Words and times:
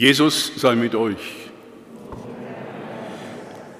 Jesus 0.00 0.52
sei 0.56 0.76
mit 0.76 0.94
euch. 0.94 1.50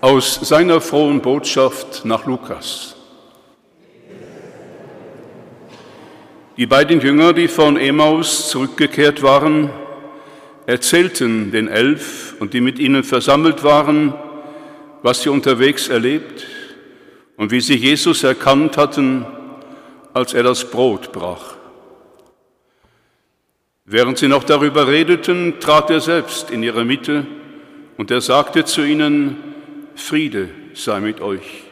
Aus 0.03 0.35
seiner 0.35 0.83
frohen 0.83 1.23
Botschaft 1.23 2.05
nach 2.05 2.27
Lukas. 2.27 2.95
Die 6.59 6.67
beiden 6.67 7.01
Jünger, 7.01 7.33
die 7.33 7.49
von 7.49 7.79
Emmaus 7.79 8.51
zurückgekehrt 8.51 9.23
waren, 9.23 9.71
erzählten 10.67 11.53
den 11.53 11.69
Elf 11.69 12.35
und 12.39 12.53
die 12.53 12.61
mit 12.61 12.79
ihnen 12.79 13.03
versammelt 13.03 13.65
waren, 13.65 14.13
was 15.01 15.23
sie 15.23 15.31
unterwegs 15.31 15.89
erlebt 15.89 16.47
und 17.39 17.51
wie 17.51 17.63
sie 17.63 17.77
Jesus 17.77 18.25
erkannt 18.25 18.77
hatten, 18.77 19.25
als 20.13 20.35
er 20.35 20.43
das 20.43 20.71
Brot 20.71 21.13
brach. 21.13 21.60
Während 23.93 24.19
sie 24.19 24.29
noch 24.29 24.45
darüber 24.45 24.87
redeten, 24.87 25.59
trat 25.59 25.91
er 25.91 26.01
selbst 26.01 26.53
in 26.53 26.63
ihre 26.63 26.85
Mitte 26.85 27.27
und 27.97 28.13
er 28.13 28.21
sagte 28.21 28.65
zu 28.65 28.83
ihnen, 28.83 29.37
Friede 29.97 30.49
sei 30.75 31.01
mit 31.01 31.21
euch. 31.21 31.65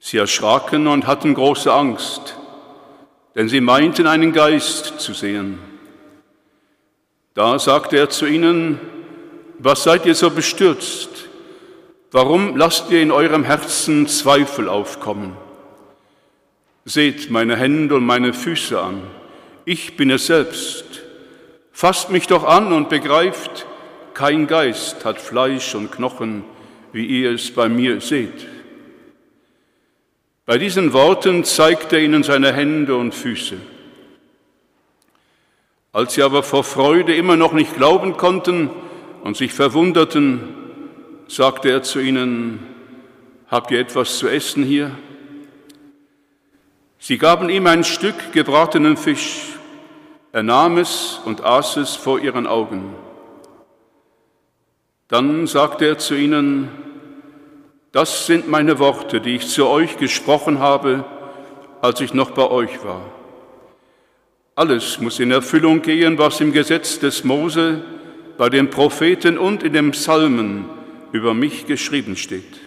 Sie 0.00 0.16
erschraken 0.16 0.88
und 0.88 1.06
hatten 1.06 1.34
große 1.34 1.72
Angst, 1.72 2.36
denn 3.36 3.48
sie 3.48 3.60
meinten 3.60 4.08
einen 4.08 4.32
Geist 4.32 4.98
zu 4.98 5.14
sehen. 5.14 5.60
Da 7.34 7.60
sagte 7.60 7.96
er 7.96 8.10
zu 8.10 8.26
ihnen, 8.26 8.80
was 9.60 9.84
seid 9.84 10.04
ihr 10.04 10.16
so 10.16 10.30
bestürzt? 10.30 11.28
Warum 12.10 12.56
lasst 12.56 12.90
ihr 12.90 13.02
in 13.02 13.12
eurem 13.12 13.44
Herzen 13.44 14.08
Zweifel 14.08 14.68
aufkommen? 14.68 15.36
Seht 16.84 17.30
meine 17.30 17.54
Hände 17.54 17.94
und 17.94 18.04
meine 18.04 18.32
Füße 18.32 18.82
an 18.82 19.19
ich 19.64 19.96
bin 19.96 20.10
es 20.10 20.26
selbst. 20.26 20.84
Fasst 21.72 22.10
mich 22.10 22.26
doch 22.26 22.44
an 22.44 22.72
und 22.72 22.88
begreift, 22.88 23.66
kein 24.14 24.46
Geist 24.46 25.04
hat 25.04 25.20
Fleisch 25.20 25.74
und 25.74 25.92
Knochen, 25.92 26.44
wie 26.92 27.06
ihr 27.06 27.32
es 27.32 27.50
bei 27.52 27.68
mir 27.68 28.00
seht. 28.00 28.46
Bei 30.46 30.58
diesen 30.58 30.92
Worten 30.92 31.44
zeigt 31.44 31.92
er 31.92 32.00
ihnen 32.00 32.22
seine 32.22 32.52
Hände 32.52 32.96
und 32.96 33.14
Füße. 33.14 33.56
Als 35.92 36.14
sie 36.14 36.22
aber 36.22 36.42
vor 36.42 36.64
Freude 36.64 37.14
immer 37.14 37.36
noch 37.36 37.52
nicht 37.52 37.76
glauben 37.76 38.16
konnten 38.16 38.70
und 39.22 39.36
sich 39.36 39.52
verwunderten, 39.52 40.40
sagte 41.28 41.70
er 41.70 41.82
zu 41.82 42.00
ihnen, 42.00 42.60
habt 43.48 43.70
ihr 43.70 43.80
etwas 43.80 44.18
zu 44.18 44.28
essen 44.28 44.64
hier? 44.64 44.92
Sie 47.02 47.16
gaben 47.16 47.48
ihm 47.48 47.66
ein 47.66 47.82
Stück 47.82 48.32
gebratenen 48.32 48.98
Fisch. 48.98 49.58
Er 50.32 50.42
nahm 50.42 50.76
es 50.76 51.18
und 51.24 51.42
aß 51.42 51.78
es 51.78 51.96
vor 51.96 52.20
ihren 52.20 52.46
Augen. 52.46 52.94
Dann 55.08 55.46
sagte 55.46 55.86
er 55.86 55.96
zu 55.96 56.14
ihnen, 56.14 56.68
das 57.90 58.26
sind 58.26 58.48
meine 58.48 58.78
Worte, 58.78 59.22
die 59.22 59.36
ich 59.36 59.48
zu 59.48 59.66
euch 59.66 59.96
gesprochen 59.96 60.58
habe, 60.58 61.06
als 61.80 62.02
ich 62.02 62.12
noch 62.12 62.32
bei 62.32 62.48
euch 62.48 62.84
war. 62.84 63.00
Alles 64.54 65.00
muss 65.00 65.18
in 65.20 65.30
Erfüllung 65.30 65.80
gehen, 65.80 66.18
was 66.18 66.42
im 66.42 66.52
Gesetz 66.52 66.98
des 66.98 67.24
Mose, 67.24 67.82
bei 68.36 68.50
den 68.50 68.68
Propheten 68.68 69.38
und 69.38 69.62
in 69.62 69.72
den 69.72 69.92
Psalmen 69.92 70.66
über 71.12 71.32
mich 71.32 71.64
geschrieben 71.64 72.16
steht. 72.16 72.60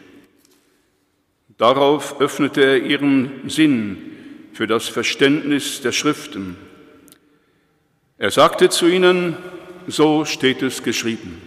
Darauf 1.59 2.20
öffnete 2.20 2.62
er 2.62 2.78
ihren 2.78 3.47
Sinn 3.47 4.12
für 4.54 4.68
das 4.68 4.88
Verständnis 4.88 5.82
der 5.82 5.92
Schriften. 5.92 6.56
Er 8.18 8.32
sagte 8.32 8.70
zu 8.70 8.88
ihnen, 8.88 9.36
so 9.88 10.26
steht 10.26 10.62
es 10.62 10.84
geschrieben. 10.84 11.42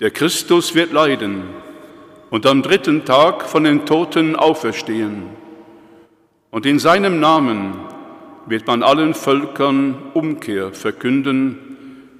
Der 0.00 0.10
Christus 0.10 0.74
wird 0.74 0.92
leiden 0.92 1.44
und 2.30 2.46
am 2.46 2.62
dritten 2.62 3.04
Tag 3.04 3.48
von 3.48 3.64
den 3.64 3.86
Toten 3.86 4.36
auferstehen. 4.36 5.24
Und 6.50 6.66
in 6.66 6.78
seinem 6.78 7.20
Namen 7.20 7.74
wird 8.46 8.66
man 8.66 8.82
allen 8.82 9.14
Völkern 9.14 10.10
Umkehr 10.14 10.72
verkünden, 10.72 11.58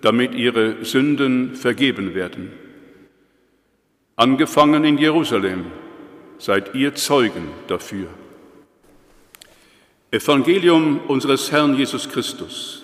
damit 0.00 0.34
ihre 0.34 0.84
Sünden 0.84 1.56
vergeben 1.56 2.14
werden. 2.14 2.52
Angefangen 4.16 4.84
in 4.84 4.98
Jerusalem 4.98 5.66
seid 6.38 6.74
ihr 6.74 6.94
Zeugen 6.94 7.48
dafür. 7.66 8.08
Evangelium 10.12 11.02
unseres 11.06 11.52
Herrn 11.52 11.76
Jesus 11.76 12.08
Christus. 12.08 12.82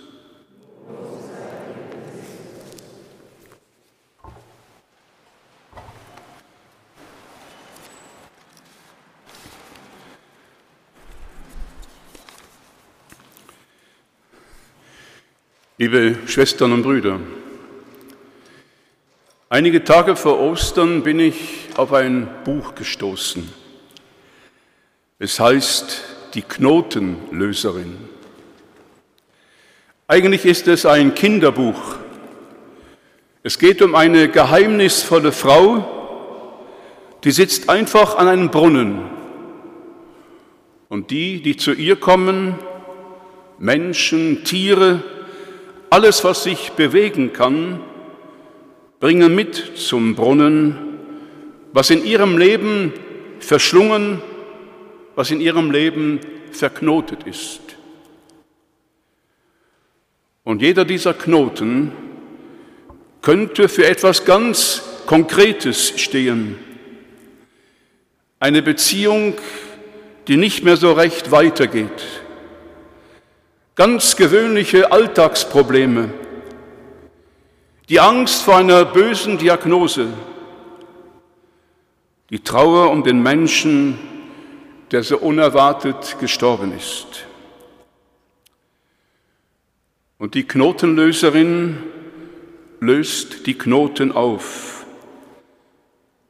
Liebe 15.78 16.16
Schwestern 16.28 16.72
und 16.74 16.84
Brüder, 16.84 17.18
einige 19.48 19.82
Tage 19.82 20.14
vor 20.14 20.38
Ostern 20.38 21.02
bin 21.02 21.18
ich 21.18 21.70
auf 21.76 21.92
ein 21.92 22.28
Buch 22.44 22.76
gestoßen. 22.76 23.52
Es 25.18 25.40
heißt 25.40 26.15
die 26.36 26.42
Knotenlöserin. 26.42 27.96
Eigentlich 30.06 30.44
ist 30.44 30.68
es 30.68 30.84
ein 30.84 31.14
Kinderbuch. 31.14 31.96
Es 33.42 33.58
geht 33.58 33.80
um 33.80 33.94
eine 33.94 34.28
geheimnisvolle 34.28 35.32
Frau, 35.32 36.42
die 37.24 37.30
sitzt 37.30 37.70
einfach 37.70 38.18
an 38.18 38.28
einem 38.28 38.50
Brunnen. 38.50 38.98
Und 40.90 41.10
die, 41.10 41.40
die 41.40 41.56
zu 41.56 41.72
ihr 41.72 41.96
kommen, 41.96 42.54
Menschen, 43.58 44.44
Tiere, 44.44 45.02
alles, 45.88 46.22
was 46.22 46.44
sich 46.44 46.72
bewegen 46.72 47.32
kann, 47.32 47.80
bringen 49.00 49.34
mit 49.34 49.78
zum 49.78 50.14
Brunnen, 50.14 50.98
was 51.72 51.88
in 51.88 52.04
ihrem 52.04 52.36
Leben 52.36 52.92
verschlungen 53.40 54.20
was 55.16 55.30
in 55.30 55.40
ihrem 55.40 55.72
Leben 55.72 56.20
verknotet 56.52 57.24
ist. 57.24 57.60
Und 60.44 60.62
jeder 60.62 60.84
dieser 60.84 61.14
Knoten 61.14 61.90
könnte 63.22 63.68
für 63.68 63.86
etwas 63.86 64.24
ganz 64.24 64.82
Konkretes 65.06 66.00
stehen. 66.00 66.58
Eine 68.38 68.62
Beziehung, 68.62 69.34
die 70.28 70.36
nicht 70.36 70.62
mehr 70.62 70.76
so 70.76 70.92
recht 70.92 71.30
weitergeht. 71.32 72.22
Ganz 73.74 74.16
gewöhnliche 74.16 74.92
Alltagsprobleme. 74.92 76.10
Die 77.88 78.00
Angst 78.00 78.42
vor 78.42 78.56
einer 78.56 78.84
bösen 78.84 79.38
Diagnose. 79.38 80.08
Die 82.30 82.40
Trauer 82.40 82.90
um 82.90 83.04
den 83.04 83.22
Menschen, 83.22 83.98
der 84.92 85.02
so 85.02 85.18
unerwartet 85.18 86.16
gestorben 86.20 86.76
ist. 86.76 87.26
Und 90.18 90.34
die 90.34 90.44
Knotenlöserin 90.44 91.82
löst 92.80 93.46
die 93.46 93.54
Knoten 93.54 94.12
auf, 94.12 94.86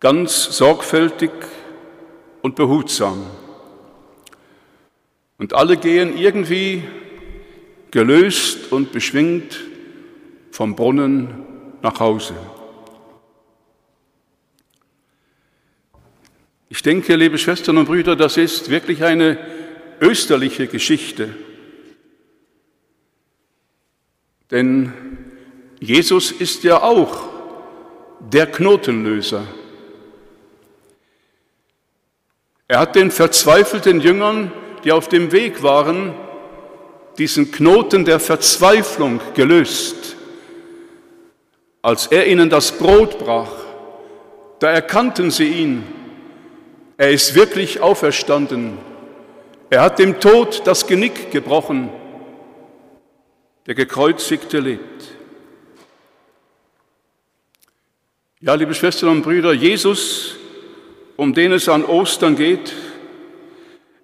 ganz 0.00 0.56
sorgfältig 0.56 1.30
und 2.42 2.56
behutsam. 2.56 3.26
Und 5.38 5.52
alle 5.52 5.76
gehen 5.76 6.16
irgendwie 6.16 6.82
gelöst 7.90 8.72
und 8.72 8.92
beschwingt 8.92 9.60
vom 10.50 10.74
Brunnen 10.74 11.44
nach 11.82 12.00
Hause. 12.00 12.34
Ich 16.68 16.82
denke, 16.82 17.14
liebe 17.14 17.38
Schwestern 17.38 17.78
und 17.78 17.86
Brüder, 17.86 18.16
das 18.16 18.36
ist 18.36 18.70
wirklich 18.70 19.04
eine 19.04 19.38
österliche 20.00 20.66
Geschichte. 20.66 21.28
Denn 24.50 24.92
Jesus 25.78 26.32
ist 26.32 26.64
ja 26.64 26.82
auch 26.82 27.28
der 28.20 28.46
Knotenlöser. 28.46 29.46
Er 32.68 32.80
hat 32.80 32.96
den 32.96 33.12
verzweifelten 33.12 34.00
Jüngern, 34.00 34.50
die 34.82 34.90
auf 34.90 35.08
dem 35.08 35.30
Weg 35.30 35.62
waren, 35.62 36.14
diesen 37.18 37.52
Knoten 37.52 38.04
der 38.04 38.18
Verzweiflung 38.18 39.20
gelöst. 39.34 40.16
Als 41.80 42.08
er 42.08 42.26
ihnen 42.26 42.50
das 42.50 42.72
Brot 42.72 43.18
brach, 43.20 43.52
da 44.58 44.70
erkannten 44.70 45.30
sie 45.30 45.48
ihn 45.48 45.84
er 46.96 47.10
ist 47.10 47.34
wirklich 47.34 47.80
auferstanden. 47.80 48.78
Er 49.68 49.82
hat 49.82 49.98
dem 49.98 50.20
Tod 50.20 50.62
das 50.64 50.86
Genick 50.86 51.30
gebrochen. 51.30 51.90
Der 53.66 53.74
gekreuzigte 53.74 54.60
lebt. 54.60 55.16
Ja, 58.40 58.54
liebe 58.54 58.74
Schwestern 58.74 59.08
und 59.08 59.22
Brüder, 59.22 59.52
Jesus, 59.52 60.36
um 61.16 61.34
den 61.34 61.52
es 61.52 61.68
an 61.68 61.84
Ostern 61.84 62.36
geht, 62.36 62.72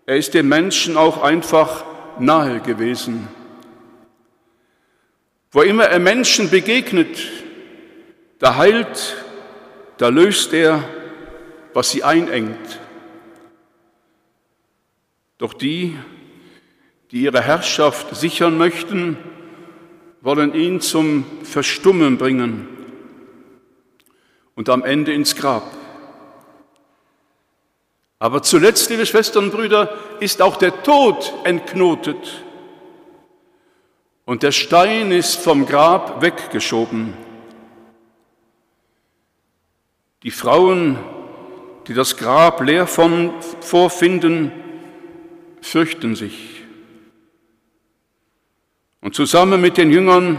er 0.04 0.16
ist 0.16 0.34
dem 0.34 0.48
Menschen 0.48 0.96
auch 0.96 1.22
einfach 1.22 1.84
nahe 2.18 2.60
gewesen. 2.60 3.28
Wo 5.52 5.62
immer 5.62 5.84
er 5.84 6.00
Menschen 6.00 6.50
begegnet, 6.50 7.18
da 8.38 8.56
heilt, 8.56 9.16
da 9.98 10.08
löst 10.08 10.52
er, 10.52 10.82
was 11.74 11.90
sie 11.90 12.02
einengt. 12.02 12.80
Doch 15.42 15.54
die, 15.54 15.98
die 17.10 17.22
ihre 17.22 17.42
Herrschaft 17.42 18.14
sichern 18.14 18.56
möchten, 18.56 19.16
wollen 20.20 20.54
ihn 20.54 20.80
zum 20.80 21.24
Verstummen 21.42 22.16
bringen 22.16 22.68
und 24.54 24.68
am 24.68 24.84
Ende 24.84 25.12
ins 25.12 25.34
Grab. 25.34 25.68
Aber 28.20 28.44
zuletzt, 28.44 28.88
liebe 28.88 29.04
Schwestern 29.04 29.46
und 29.46 29.50
Brüder, 29.50 29.98
ist 30.20 30.40
auch 30.42 30.54
der 30.54 30.84
Tod 30.84 31.34
entknotet 31.42 32.44
und 34.24 34.44
der 34.44 34.52
Stein 34.52 35.10
ist 35.10 35.40
vom 35.40 35.66
Grab 35.66 36.22
weggeschoben. 36.22 37.14
Die 40.22 40.30
Frauen, 40.30 41.00
die 41.88 41.94
das 41.94 42.16
Grab 42.16 42.60
leer 42.60 42.86
vorfinden, 42.86 44.52
fürchten 45.62 46.14
sich. 46.14 46.62
Und 49.00 49.14
zusammen 49.14 49.60
mit 49.60 49.78
den 49.78 49.90
Jüngern 49.90 50.38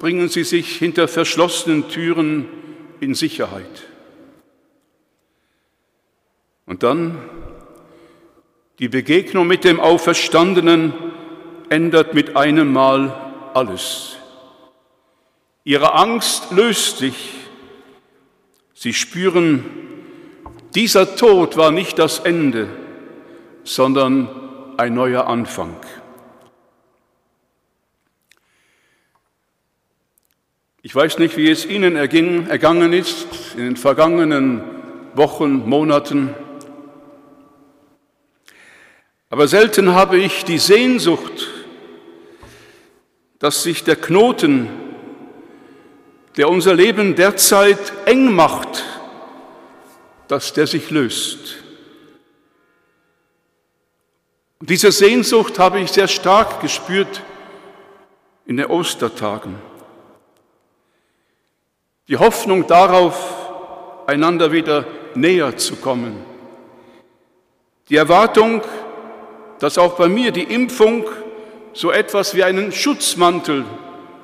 bringen 0.00 0.28
sie 0.28 0.42
sich 0.42 0.76
hinter 0.76 1.06
verschlossenen 1.06 1.88
Türen 1.88 2.48
in 3.00 3.14
Sicherheit. 3.14 3.84
Und 6.66 6.82
dann 6.82 7.18
die 8.78 8.88
Begegnung 8.88 9.46
mit 9.46 9.64
dem 9.64 9.78
Auferstandenen 9.78 10.92
ändert 11.68 12.14
mit 12.14 12.36
einem 12.36 12.72
Mal 12.72 13.50
alles. 13.54 14.16
Ihre 15.64 15.94
Angst 15.94 16.50
löst 16.50 16.98
sich. 16.98 17.34
Sie 18.74 18.92
spüren, 18.92 19.64
dieser 20.74 21.14
Tod 21.14 21.56
war 21.56 21.70
nicht 21.70 21.98
das 21.98 22.18
Ende, 22.18 22.68
sondern 23.64 24.28
ein 24.76 24.94
neuer 24.94 25.26
Anfang. 25.26 25.76
Ich 30.84 30.94
weiß 30.94 31.18
nicht, 31.18 31.36
wie 31.36 31.48
es 31.48 31.64
Ihnen 31.64 31.94
erging, 31.94 32.48
ergangen 32.48 32.92
ist 32.92 33.26
in 33.56 33.64
den 33.64 33.76
vergangenen 33.76 34.62
Wochen, 35.14 35.68
Monaten. 35.68 36.34
Aber 39.30 39.46
selten 39.46 39.94
habe 39.94 40.18
ich 40.18 40.44
die 40.44 40.58
Sehnsucht, 40.58 41.48
dass 43.38 43.62
sich 43.62 43.84
der 43.84 43.96
Knoten, 43.96 44.68
der 46.36 46.48
unser 46.48 46.74
Leben 46.74 47.14
derzeit 47.14 47.92
eng 48.06 48.34
macht, 48.34 48.84
dass 50.26 50.52
der 50.52 50.66
sich 50.66 50.90
löst. 50.90 51.61
Und 54.62 54.70
diese 54.70 54.92
Sehnsucht 54.92 55.58
habe 55.58 55.80
ich 55.80 55.90
sehr 55.90 56.06
stark 56.06 56.60
gespürt 56.60 57.20
in 58.46 58.58
den 58.58 58.66
Ostertagen. 58.66 59.56
Die 62.06 62.16
Hoffnung 62.16 62.68
darauf, 62.68 64.04
einander 64.06 64.52
wieder 64.52 64.86
näher 65.16 65.56
zu 65.56 65.74
kommen. 65.74 66.24
Die 67.88 67.96
Erwartung, 67.96 68.62
dass 69.58 69.78
auch 69.78 69.96
bei 69.96 70.06
mir 70.06 70.30
die 70.30 70.44
Impfung 70.44 71.06
so 71.72 71.90
etwas 71.90 72.36
wie 72.36 72.44
einen 72.44 72.70
Schutzmantel 72.70 73.64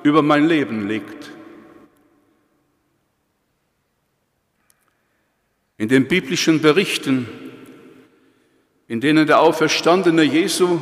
über 0.03 0.21
mein 0.21 0.47
Leben 0.47 0.87
legt. 0.87 1.31
In 5.77 5.89
den 5.89 6.07
biblischen 6.07 6.61
Berichten, 6.61 7.48
in 8.89 8.99
denen 8.99 9.27
der 9.27 9.39
auferstandene 9.39 10.23
Jesu 10.23 10.81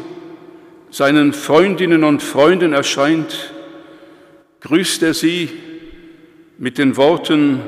seinen 0.90 1.34
Freundinnen 1.34 2.06
und 2.06 2.24
Freunden 2.24 2.72
erscheint, 2.72 3.54
grüßt 4.62 5.04
er 5.04 5.14
sie 5.14 5.52
mit 6.58 6.78
den 6.78 6.96
Worten, 6.96 7.62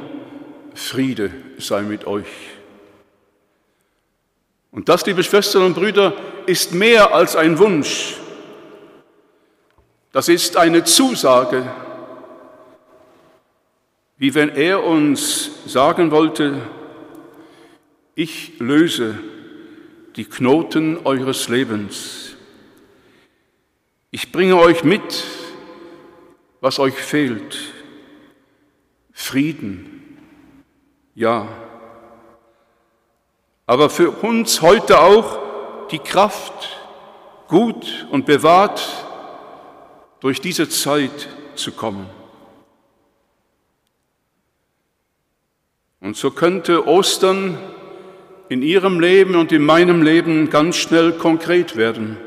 Friede 0.74 1.32
sei 1.58 1.82
mit 1.82 2.08
euch. 2.08 2.26
Und 4.72 4.88
das, 4.88 5.06
liebe 5.06 5.24
Schwestern 5.24 5.64
und 5.64 5.74
Brüder, 5.74 6.14
ist 6.46 6.74
mehr 6.74 7.14
als 7.14 7.36
ein 7.36 7.60
Wunsch. 7.60 8.16
Das 10.14 10.30
ist 10.30 10.56
eine 10.56 10.86
Zusage, 10.86 11.70
wie 14.18 14.34
wenn 14.34 14.50
er 14.50 14.86
uns 14.86 15.52
sagen 15.66 16.12
wollte, 16.12 16.62
ich 18.16 18.54
löse 18.60 19.18
die 20.20 20.26
Knoten 20.26 20.98
eures 21.06 21.48
Lebens. 21.48 22.36
Ich 24.12 24.34
bringe 24.34 24.58
euch 24.58 24.84
mit, 24.84 25.24
was 26.60 26.78
euch 26.78 26.96
fehlt. 26.96 27.58
Frieden, 29.14 30.18
ja. 31.16 31.48
Aber 33.66 33.90
für 33.90 34.12
uns 34.12 34.62
heute 34.62 35.00
auch 35.00 35.88
die 35.88 36.00
Kraft, 36.00 36.78
gut 37.48 38.06
und 38.12 38.26
bewahrt 38.26 38.86
durch 40.20 40.42
diese 40.42 40.68
Zeit 40.68 41.30
zu 41.56 41.72
kommen. 41.72 42.10
Und 46.02 46.18
so 46.18 46.30
könnte 46.30 46.86
Ostern 46.90 47.58
in 48.50 48.62
Ihrem 48.62 49.00
Leben 49.00 49.36
und 49.36 49.52
in 49.52 49.64
meinem 49.64 50.02
Leben 50.02 50.50
ganz 50.50 50.76
schnell 50.76 51.14
konkret 51.14 51.76
werden, 51.76 52.18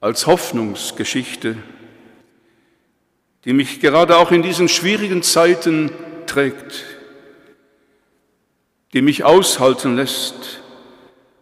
als 0.00 0.26
Hoffnungsgeschichte 0.26 1.56
die 3.44 3.52
mich 3.52 3.80
gerade 3.80 4.16
auch 4.16 4.30
in 4.30 4.42
diesen 4.42 4.68
schwierigen 4.68 5.22
Zeiten 5.22 5.90
trägt, 6.26 6.84
die 8.92 9.02
mich 9.02 9.24
aushalten 9.24 9.96
lässt, 9.96 10.60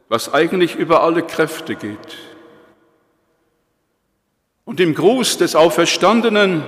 was 0.09 0.33
eigentlich 0.33 0.77
über 0.77 1.03
alle 1.03 1.23
Kräfte 1.23 1.77
geht. 1.77 2.17
Und 4.65 4.81
im 4.81 4.95
Gruß 4.95 5.39
des 5.39 5.57
Auferstandenen, 5.57 6.63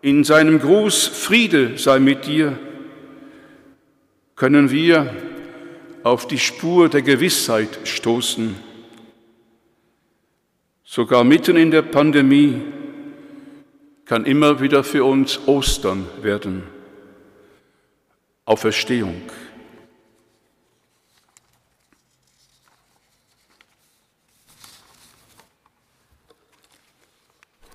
in 0.00 0.24
seinem 0.24 0.60
Gruß 0.60 1.08
Friede 1.08 1.76
sei 1.78 1.98
mit 1.98 2.26
dir, 2.26 2.58
können 4.36 4.70
wir 4.70 5.14
auf 6.02 6.28
die 6.28 6.38
Spur 6.38 6.88
der 6.88 7.02
Gewissheit 7.02 7.80
stoßen. 7.84 8.54
Sogar 10.84 11.24
mitten 11.24 11.56
in 11.56 11.70
der 11.70 11.82
Pandemie 11.82 12.60
kann 14.04 14.24
immer 14.24 14.60
wieder 14.60 14.84
für 14.84 15.04
uns 15.04 15.40
Ostern 15.48 16.06
werden. 16.22 16.62
Auferstehung. 18.44 19.22